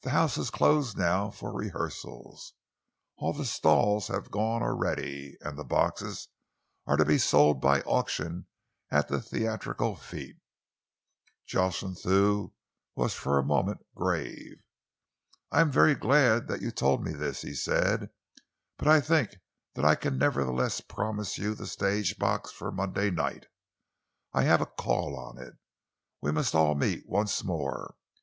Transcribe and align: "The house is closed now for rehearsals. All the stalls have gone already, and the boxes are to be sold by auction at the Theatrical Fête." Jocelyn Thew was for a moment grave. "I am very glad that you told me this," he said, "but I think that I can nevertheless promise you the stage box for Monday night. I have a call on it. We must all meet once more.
"The 0.00 0.08
house 0.16 0.38
is 0.38 0.48
closed 0.48 0.96
now 0.96 1.30
for 1.30 1.52
rehearsals. 1.52 2.54
All 3.18 3.34
the 3.34 3.44
stalls 3.44 4.08
have 4.08 4.30
gone 4.30 4.62
already, 4.62 5.36
and 5.42 5.58
the 5.58 5.62
boxes 5.64 6.28
are 6.86 6.96
to 6.96 7.04
be 7.04 7.18
sold 7.18 7.60
by 7.60 7.82
auction 7.82 8.46
at 8.90 9.08
the 9.08 9.20
Theatrical 9.20 9.96
Fête." 9.96 10.38
Jocelyn 11.44 11.96
Thew 11.96 12.54
was 12.94 13.12
for 13.12 13.36
a 13.38 13.44
moment 13.44 13.84
grave. 13.94 14.62
"I 15.50 15.60
am 15.60 15.70
very 15.70 15.96
glad 15.96 16.48
that 16.48 16.62
you 16.62 16.70
told 16.70 17.04
me 17.04 17.12
this," 17.12 17.42
he 17.42 17.52
said, 17.54 18.08
"but 18.78 18.88
I 18.88 19.02
think 19.02 19.32
that 19.74 19.84
I 19.84 19.96
can 19.96 20.16
nevertheless 20.16 20.80
promise 20.80 21.36
you 21.36 21.54
the 21.54 21.66
stage 21.66 22.18
box 22.18 22.50
for 22.50 22.72
Monday 22.72 23.10
night. 23.10 23.48
I 24.32 24.44
have 24.44 24.62
a 24.62 24.72
call 24.80 25.14
on 25.14 25.36
it. 25.36 25.58
We 26.22 26.32
must 26.32 26.54
all 26.54 26.74
meet 26.74 27.06
once 27.06 27.44
more. 27.44 27.96